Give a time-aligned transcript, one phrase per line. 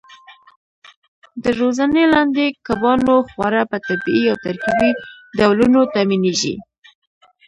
[1.43, 4.89] د روزنې لاندې کبانو خواړه په طبیعي او ترکیبي
[5.37, 6.55] ډولونو تامینېږي.